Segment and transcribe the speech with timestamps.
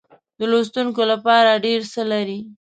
[0.39, 2.39] د لوستونکو لپاره ډېر څه لري.